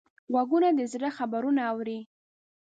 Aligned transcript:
غوږونه 0.31 0.69
د 0.77 0.81
زړه 0.93 1.09
خبرونه 1.17 1.61
اوري 1.71 1.99